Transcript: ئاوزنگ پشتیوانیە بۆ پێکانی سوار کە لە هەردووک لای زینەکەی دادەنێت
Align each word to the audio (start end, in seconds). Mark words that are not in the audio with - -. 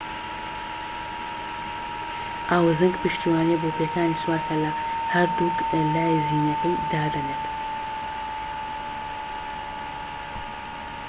ئاوزنگ 2.51 2.93
پشتیوانیە 3.03 3.57
بۆ 3.61 3.69
پێکانی 3.77 4.19
سوار 4.23 4.41
کە 4.47 4.55
لە 4.63 4.71
هەردووک 5.13 5.57
لای 5.95 6.15
زینەکەی 6.27 6.75
دادەنێت 6.91 7.43